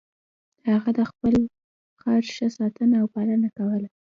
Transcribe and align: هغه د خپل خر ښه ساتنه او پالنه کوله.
هغه 0.69 0.89
د 0.97 0.99
خپل 1.11 1.35
خر 2.01 2.21
ښه 2.35 2.47
ساتنه 2.57 2.95
او 3.01 3.07
پالنه 3.15 3.49
کوله. 3.57 3.89